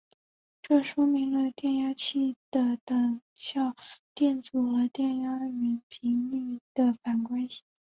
[0.63, 3.75] 这说明了电压器的等效
[4.15, 7.61] 电阻和电压源频率的反关系。